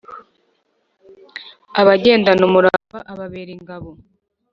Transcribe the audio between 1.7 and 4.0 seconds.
abagendana umurava ababera ingabo,